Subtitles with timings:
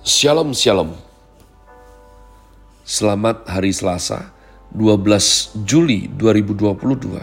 [0.00, 0.96] Shalom Shalom.
[2.88, 4.32] Selamat hari Selasa
[4.72, 7.20] 12 Juli 2022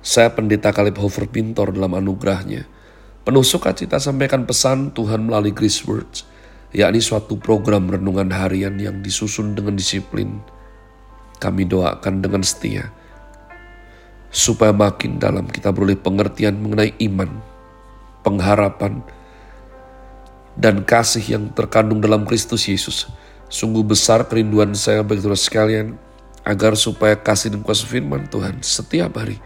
[0.00, 2.64] Saya Pendeta Kalib Hofer Pintor dalam anugerahnya.
[3.20, 6.24] Penuh sukacita sampaikan pesan Tuhan melalui Grace Words
[6.72, 10.40] yakni suatu program renungan harian yang disusun dengan disiplin.
[11.36, 12.88] Kami doakan dengan setia
[14.32, 17.28] supaya makin dalam kita beroleh pengertian mengenai iman,
[18.24, 19.04] pengharapan,
[20.58, 23.06] dan kasih yang terkandung dalam Kristus Yesus.
[23.46, 25.94] Sungguh besar kerinduan saya bagi saudara sekalian,
[26.42, 29.38] agar supaya kasih dan kuasa firman Tuhan setiap hari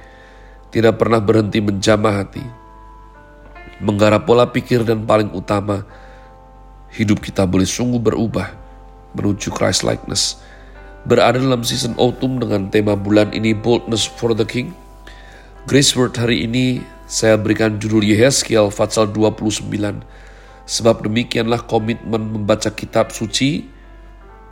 [0.72, 2.42] tidak pernah berhenti menjamah hati,
[3.78, 5.84] menggarap pola pikir dan paling utama,
[6.96, 8.56] hidup kita boleh sungguh berubah
[9.12, 10.40] menuju Christ likeness.
[11.04, 14.72] Berada dalam season autumn dengan tema bulan ini Boldness for the King.
[15.68, 20.00] Grace Word hari ini saya berikan judul Yehezkiel Fatsal 29
[20.62, 23.66] Sebab demikianlah komitmen membaca kitab suci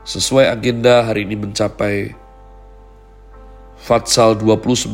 [0.02, 2.16] sesuai agenda hari ini mencapai
[3.80, 4.92] Fatsal 29,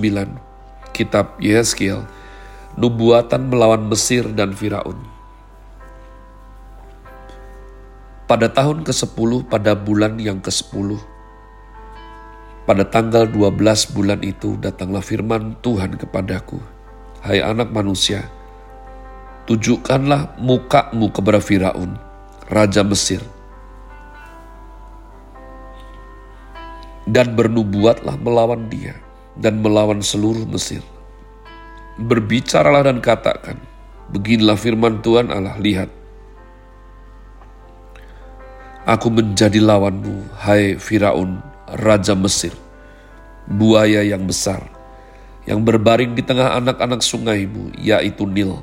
[0.95, 2.07] kitab Yehezkiel,
[2.79, 4.95] nubuatan melawan Mesir dan Firaun.
[8.27, 10.99] Pada tahun ke-10 pada bulan yang ke-10,
[12.67, 16.59] pada tanggal 12 bulan itu datanglah firman Tuhan kepadaku,
[17.23, 18.27] Hai anak manusia,
[19.47, 21.95] Tunjukkanlah mukamu kepada Firaun,
[22.51, 23.23] Raja Mesir.
[27.07, 28.99] Dan bernubuatlah melawan dia
[29.39, 30.83] dan melawan seluruh Mesir.
[32.03, 33.63] Berbicaralah dan katakan,
[34.11, 35.95] Beginilah firman Tuhan Allah, lihat.
[38.83, 41.39] Aku menjadi lawanmu, hai Firaun,
[41.71, 42.55] Raja Mesir,
[43.47, 44.63] buaya yang besar,
[45.47, 48.63] yang berbaring di tengah anak-anak sungaimu, yaitu Nil,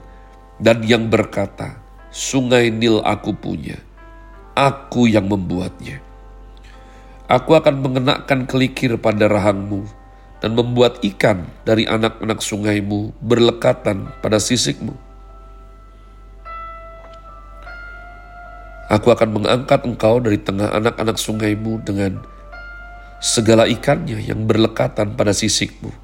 [0.64, 3.75] dan yang berkata, Sungai Nil aku punya,
[4.56, 6.00] aku yang membuatnya.
[7.28, 9.84] Aku akan mengenakan kelikir pada rahangmu
[10.40, 14.96] dan membuat ikan dari anak-anak sungaimu berlekatan pada sisikmu.
[18.88, 22.22] Aku akan mengangkat engkau dari tengah anak-anak sungaimu dengan
[23.19, 26.03] segala ikannya yang berlekatan pada sisikmu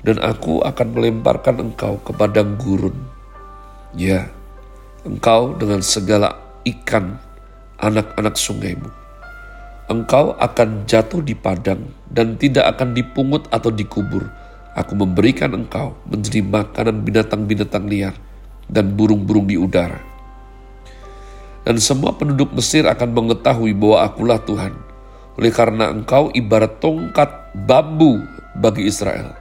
[0.00, 2.96] dan aku akan melemparkan engkau ke padang gurun.
[3.92, 4.32] Ya,
[5.04, 7.20] engkau dengan segala ikan
[7.80, 8.88] anak-anak sungaimu.
[9.90, 14.30] Engkau akan jatuh di padang dan tidak akan dipungut atau dikubur.
[14.78, 18.14] Aku memberikan engkau menjadi makanan binatang-binatang liar
[18.70, 19.98] dan burung-burung di udara.
[21.66, 24.72] Dan semua penduduk Mesir akan mengetahui bahwa akulah Tuhan.
[25.34, 28.22] Oleh karena engkau ibarat tongkat bambu
[28.54, 29.39] bagi Israel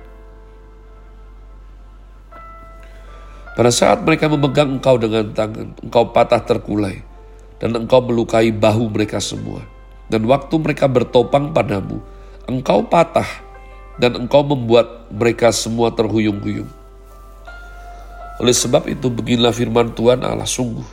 [3.60, 7.04] Pada saat mereka memegang engkau dengan tangan, engkau patah terkulai,
[7.60, 9.60] dan engkau melukai bahu mereka semua.
[10.08, 12.00] Dan waktu mereka bertopang padamu,
[12.48, 13.28] engkau patah,
[14.00, 16.72] dan engkau membuat mereka semua terhuyung-huyung.
[18.40, 20.88] Oleh sebab itu beginilah firman Tuhan Allah sungguh.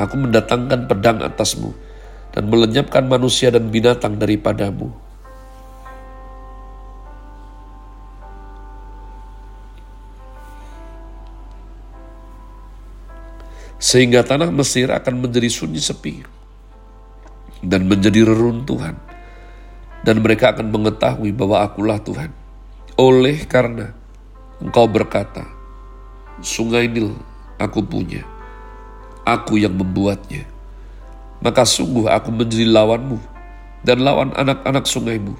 [0.00, 1.76] Aku mendatangkan pedang atasmu
[2.32, 5.01] dan melenyapkan manusia dan binatang daripadamu
[13.82, 16.22] Sehingga tanah Mesir akan menjadi sunyi sepi
[17.66, 18.94] dan menjadi reruntuhan.
[20.06, 22.30] Dan mereka akan mengetahui bahwa akulah Tuhan.
[22.94, 23.90] Oleh karena
[24.62, 25.42] engkau berkata,
[26.38, 27.18] sungai Nil
[27.58, 28.22] aku punya,
[29.26, 30.46] aku yang membuatnya.
[31.42, 33.18] Maka sungguh aku menjadi lawanmu
[33.82, 35.34] dan lawan anak-anak sungaimu.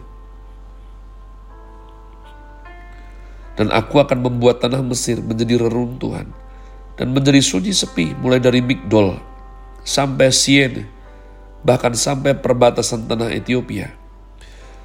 [3.54, 6.41] Dan aku akan membuat tanah Mesir menjadi reruntuhan
[6.96, 9.16] dan menjadi sunyi sepi mulai dari Migdol
[9.82, 10.86] sampai Siene,
[11.66, 13.94] bahkan sampai perbatasan tanah Ethiopia.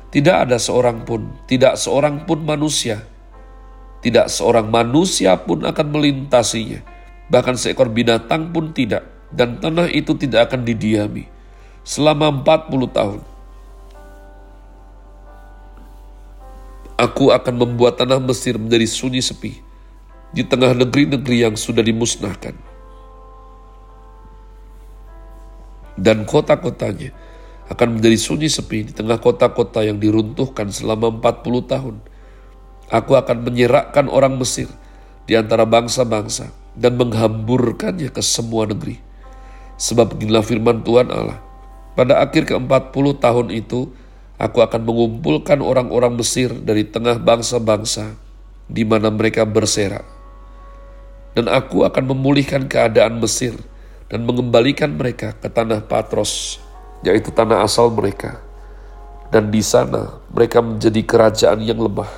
[0.08, 3.04] Tidak ada seorang pun, tidak seorang pun manusia,
[4.00, 6.80] tidak seorang manusia pun akan melintasinya,
[7.28, 9.04] bahkan seekor binatang pun tidak,
[9.36, 11.28] dan tanah itu tidak akan didiami
[11.84, 13.22] selama 40 tahun.
[16.98, 19.60] Aku akan membuat tanah Mesir menjadi sunyi sepi,
[20.38, 22.54] di tengah negeri-negeri yang sudah dimusnahkan.
[25.98, 27.10] Dan kota-kotanya
[27.74, 31.96] akan menjadi sunyi sepi di tengah kota-kota yang diruntuhkan selama 40 tahun.
[32.94, 34.70] Aku akan menyerahkan orang Mesir
[35.26, 39.02] di antara bangsa-bangsa dan menghamburkannya ke semua negeri.
[39.82, 41.42] Sebab beginilah firman Tuhan Allah.
[41.98, 43.90] Pada akhir ke-40 tahun itu,
[44.38, 48.14] aku akan mengumpulkan orang-orang Mesir dari tengah bangsa-bangsa
[48.70, 50.17] di mana mereka berserak
[51.38, 53.54] dan aku akan memulihkan keadaan Mesir
[54.10, 56.58] dan mengembalikan mereka ke tanah Patros,
[57.06, 58.42] yaitu tanah asal mereka.
[59.30, 62.10] Dan di sana mereka menjadi kerajaan yang lemah.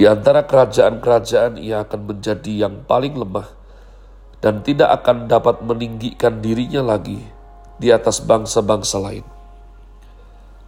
[0.00, 3.52] Di antara kerajaan-kerajaan ia akan menjadi yang paling lemah
[4.40, 7.20] dan tidak akan dapat meninggikan dirinya lagi
[7.76, 9.35] di atas bangsa-bangsa lain.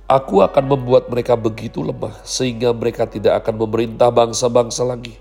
[0.09, 5.21] Aku akan membuat mereka begitu lemah sehingga mereka tidak akan memerintah bangsa-bangsa lagi.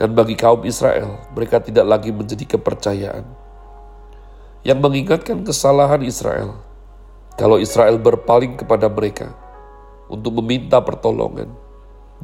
[0.00, 3.28] Dan bagi kaum Israel, mereka tidak lagi menjadi kepercayaan.
[4.64, 6.64] Yang mengingatkan kesalahan Israel,
[7.36, 9.36] kalau Israel berpaling kepada mereka
[10.08, 11.52] untuk meminta pertolongan,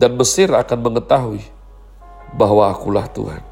[0.00, 1.44] dan Mesir akan mengetahui
[2.32, 3.44] bahwa akulah Tuhan.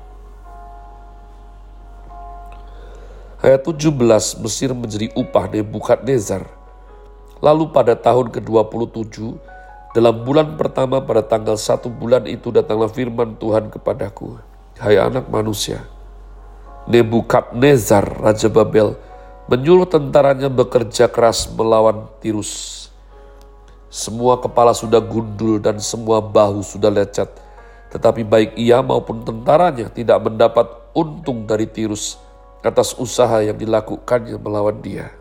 [3.45, 6.64] Ayat 17, Mesir menjadi upah Nebukadnezar.
[7.45, 9.21] Lalu pada tahun ke-27,
[9.93, 14.41] dalam bulan pertama pada tanggal satu bulan itu datanglah firman Tuhan kepadaku.
[14.81, 15.85] Hai anak manusia,
[16.89, 18.97] Nebukadnezar Raja Babel
[19.53, 22.89] menyuruh tentaranya bekerja keras melawan Tirus.
[23.93, 27.29] Semua kepala sudah gundul dan semua bahu sudah lecet.
[27.93, 32.17] Tetapi baik ia maupun tentaranya tidak mendapat untung dari Tirus
[32.65, 35.13] atas usaha yang dilakukannya melawan dia.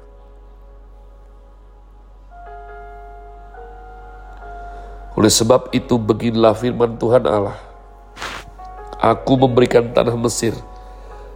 [5.14, 7.58] Oleh sebab itu beginilah firman Tuhan Allah.
[8.98, 10.58] Aku memberikan tanah Mesir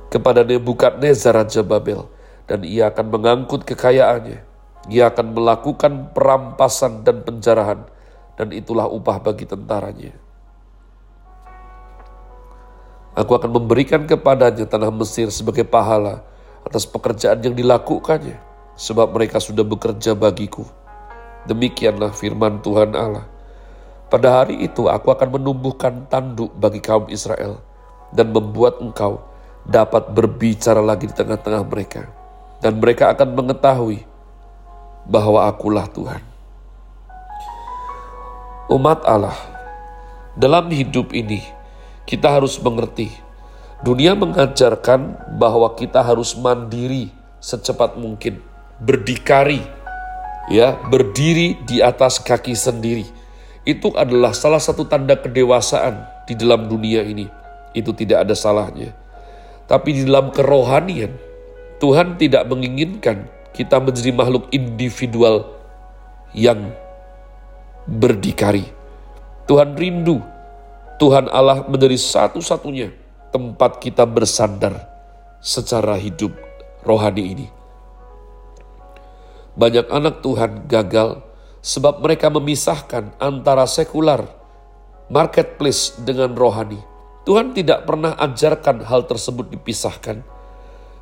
[0.09, 2.09] kepada Nebukadnezar Raja Babel
[2.49, 4.41] dan ia akan mengangkut kekayaannya.
[4.87, 7.85] Ia akan melakukan perampasan dan penjarahan
[8.39, 10.15] dan itulah upah bagi tentaranya.
[13.17, 16.21] Aku akan memberikan kepadanya tanah Mesir sebagai pahala
[16.61, 18.37] atas pekerjaan yang dilakukannya,
[18.77, 20.63] sebab mereka sudah bekerja bagiku.
[21.49, 23.36] Demikianlah firman Tuhan Allah.
[24.07, 27.59] Pada hari itu aku akan menumbuhkan tanduk bagi kaum Israel
[28.15, 29.19] dan membuat engkau
[29.67, 32.07] dapat berbicara lagi di tengah-tengah mereka.
[32.63, 34.07] Dan mereka akan mengetahui
[35.03, 36.23] bahwa akulah Tuhan.
[38.71, 39.35] Umat Allah,
[40.39, 41.43] dalam hidup ini
[42.07, 43.11] kita harus mengerti
[43.83, 47.11] dunia mengajarkan bahwa kita harus mandiri
[47.43, 48.39] secepat mungkin,
[48.79, 49.59] berdikari,
[50.47, 53.16] ya, berdiri di atas kaki sendiri
[53.67, 57.27] itu adalah salah satu tanda kedewasaan di dalam dunia ini.
[57.75, 58.95] Itu tidak ada salahnya.
[59.67, 61.11] Tapi di dalam kerohanian,
[61.83, 65.51] Tuhan tidak menginginkan kita menjadi makhluk individual
[66.31, 66.71] yang
[67.83, 68.63] berdikari.
[69.51, 70.23] Tuhan rindu
[70.97, 72.89] Tuhan Allah menjadi satu-satunya
[73.29, 74.89] tempat kita bersandar
[75.43, 76.33] secara hidup
[76.81, 77.47] rohani ini.
[79.53, 81.26] Banyak anak Tuhan gagal
[81.67, 84.23] sebab mereka memisahkan antara sekular,
[85.11, 86.79] marketplace dengan rohani.
[87.27, 90.23] Tuhan tidak pernah ajarkan hal tersebut dipisahkan,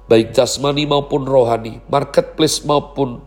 [0.09, 3.21] baik jasmani maupun rohani, marketplace maupun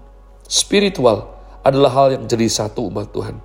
[0.51, 1.31] spiritual
[1.63, 3.39] adalah hal yang jadi satu umat Tuhan.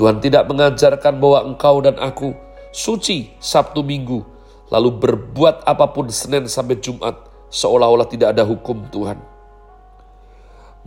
[0.00, 2.32] Tuhan tidak mengajarkan bahwa engkau dan aku
[2.72, 4.24] suci Sabtu Minggu,
[4.72, 7.20] lalu berbuat apa pun Senin sampai Jumat,
[7.52, 9.29] seolah-olah tidak ada hukum Tuhan.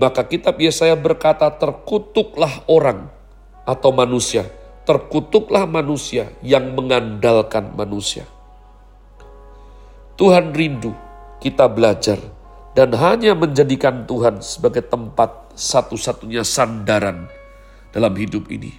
[0.04, 3.08] Maka kitab Yesaya berkata, terkutuklah orang
[3.64, 4.44] atau manusia,
[4.84, 8.28] terkutuklah manusia yang mengandalkan manusia.
[10.19, 10.92] Tuhan rindu
[11.40, 12.19] kita belajar
[12.76, 17.31] dan hanya menjadikan Tuhan sebagai tempat satu-satunya sandaran
[17.95, 18.76] dalam hidup ini.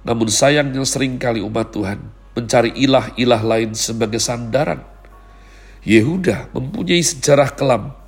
[0.00, 2.00] Namun sayangnya sering kali umat Tuhan
[2.32, 4.80] mencari ilah-ilah lain sebagai sandaran.
[5.84, 8.05] Yehuda mempunyai sejarah kelam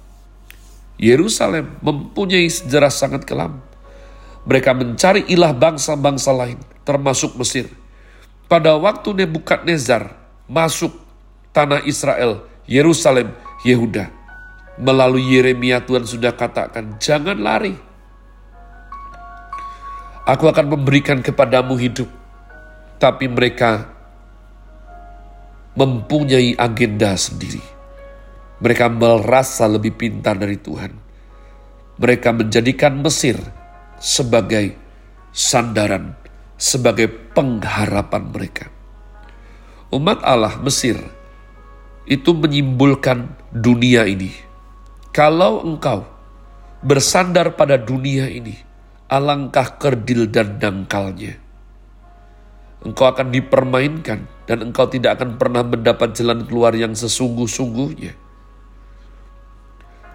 [0.98, 3.62] Yerusalem mempunyai sejarah sangat kelam.
[4.42, 7.70] Mereka mencari ilah bangsa-bangsa lain, termasuk Mesir.
[8.50, 10.18] Pada waktu Nebukadnezar
[10.50, 10.90] masuk
[11.54, 13.30] tanah Israel, Yerusalem,
[13.62, 14.10] Yehuda.
[14.78, 17.74] Melalui Yeremia Tuhan sudah katakan, jangan lari.
[20.26, 22.10] Aku akan memberikan kepadamu hidup.
[22.98, 23.86] Tapi mereka
[25.78, 27.77] mempunyai agenda sendiri
[28.58, 30.92] mereka merasa lebih pintar dari Tuhan.
[31.98, 33.38] Mereka menjadikan Mesir
[33.98, 34.74] sebagai
[35.34, 36.14] sandaran,
[36.54, 38.66] sebagai pengharapan mereka.
[39.90, 40.98] Umat Allah Mesir
[42.06, 44.30] itu menyimpulkan dunia ini.
[45.10, 46.06] Kalau engkau
[46.82, 48.54] bersandar pada dunia ini,
[49.10, 51.34] alangkah kerdil dan dangkalnya.
[52.78, 58.27] Engkau akan dipermainkan dan engkau tidak akan pernah mendapat jalan keluar yang sesungguh-sungguhnya.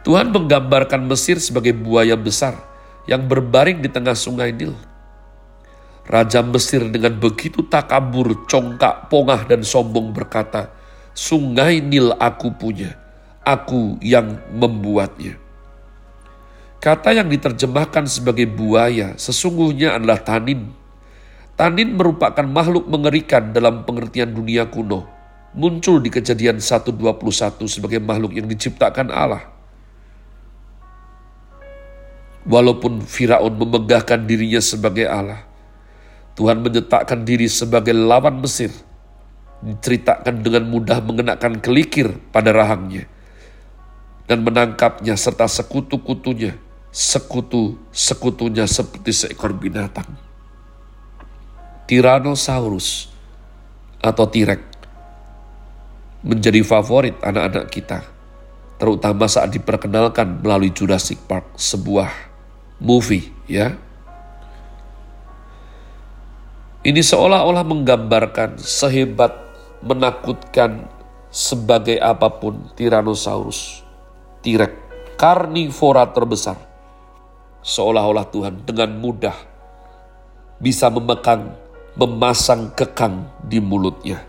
[0.03, 2.59] Tuhan menggambarkan Mesir sebagai buaya besar
[3.07, 4.75] yang berbaring di tengah sungai Nil.
[6.03, 10.75] Raja Mesir dengan begitu takabur, congkak, pongah, dan sombong berkata,
[11.15, 12.99] Sungai Nil aku punya,
[13.47, 15.39] aku yang membuatnya.
[16.83, 20.67] Kata yang diterjemahkan sebagai buaya sesungguhnya adalah tanin.
[21.55, 25.07] Tanin merupakan makhluk mengerikan dalam pengertian dunia kuno.
[25.55, 26.91] Muncul di kejadian 1.21
[27.71, 29.52] sebagai makhluk yang diciptakan Allah.
[32.43, 35.47] Walaupun Firaun memegahkan dirinya sebagai Allah,
[36.35, 38.73] Tuhan menyetakkan diri sebagai lawan Mesir
[39.63, 43.07] diceritakan dengan mudah mengenakan kelikir pada rahangnya
[44.27, 46.59] dan menangkapnya serta sekutu-kutunya,
[46.91, 50.19] sekutu-sekutunya seperti seekor binatang.
[51.87, 53.07] Tyrannosaurus
[54.03, 54.59] atau T-Rex
[56.27, 57.99] menjadi favorit anak-anak kita,
[58.79, 62.32] terutama saat diperkenalkan melalui Jurassic Park, sebuah
[62.83, 63.79] movie ya
[66.83, 69.31] ini seolah-olah menggambarkan sehebat
[69.83, 70.87] menakutkan
[71.33, 73.81] sebagai apa pun Tyrannosaurus,
[74.45, 74.73] T-Rex,
[75.15, 76.59] karnivora terbesar.
[77.63, 79.35] Seolah-olah Tuhan dengan mudah
[80.59, 81.55] bisa memekang,
[81.95, 84.19] memasang kekang di mulutnya,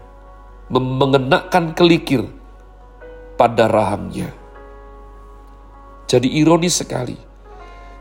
[0.71, 2.23] mengenakan kelikir
[3.35, 4.31] pada rahangnya.
[6.07, 7.19] Jadi ironis sekali,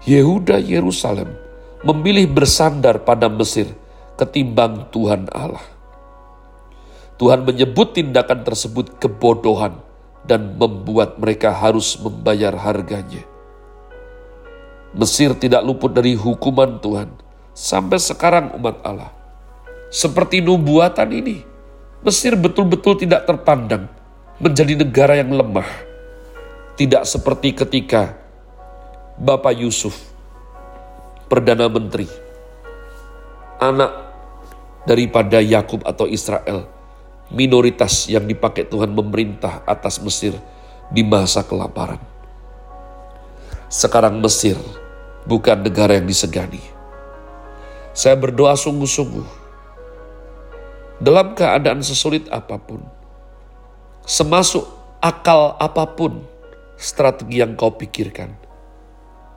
[0.04, 1.32] Yehuda Yerusalem
[1.80, 3.72] memilih bersandar pada Mesir
[4.20, 5.64] ketimbang Tuhan Allah.
[7.16, 9.80] Tuhan menyebut tindakan tersebut kebodohan
[10.28, 13.24] dan membuat mereka harus membayar harganya.
[14.92, 17.08] Mesir tidak luput dari hukuman Tuhan
[17.56, 19.08] sampai sekarang umat Allah.
[19.88, 21.48] Seperti nubuatan ini,
[22.04, 23.88] Mesir betul-betul tidak terpandang
[24.44, 25.96] menjadi negara yang lemah.
[26.76, 28.23] Tidak seperti ketika
[29.14, 29.94] Bapak Yusuf,
[31.30, 32.10] Perdana Menteri,
[33.62, 33.94] anak
[34.90, 36.66] daripada Yakub atau Israel,
[37.30, 40.34] minoritas yang dipakai Tuhan memerintah atas Mesir
[40.90, 42.02] di masa kelaparan.
[43.70, 44.58] Sekarang Mesir
[45.30, 46.62] bukan negara yang disegani.
[47.94, 49.46] Saya berdoa sungguh-sungguh
[50.98, 52.82] dalam keadaan sesulit apa pun,
[54.10, 54.66] semasuk
[55.06, 56.26] akal apa pun
[56.82, 58.34] strategi yang kau pikirkan,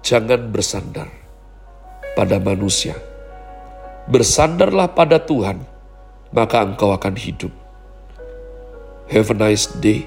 [0.06, 1.10] jangan bersandar
[2.14, 2.94] pada manusia.
[4.06, 5.66] Bersandarlah pada Tuhan,
[6.30, 7.50] maka engkau akan hidup
[9.06, 10.02] Have a nice day.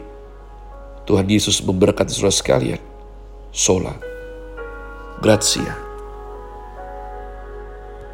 [1.08, 2.82] Tuhan Yesus memberkati saudara sekalian.
[3.56, 3.96] Sola.
[5.24, 5.89] Grazie.